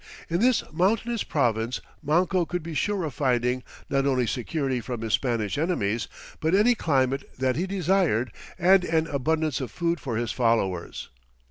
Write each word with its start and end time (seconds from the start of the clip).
In 0.31 0.39
this 0.39 0.63
mountainous 0.73 1.23
province 1.23 1.79
Manco 2.01 2.43
could 2.43 2.63
be 2.63 2.73
sure 2.73 3.03
of 3.03 3.13
finding 3.13 3.61
not 3.87 4.07
only 4.07 4.25
security 4.25 4.81
from 4.81 5.01
his 5.01 5.13
Spanish 5.13 5.59
enemies, 5.59 6.07
but 6.39 6.55
any 6.55 6.73
climate 6.73 7.29
that 7.37 7.55
he 7.55 7.67
desired 7.67 8.31
and 8.57 8.83
an 8.83 9.05
abundance 9.05 9.61
of 9.61 9.69
food 9.69 9.99
for 9.99 10.17
his 10.17 10.31
followers. 10.31 11.09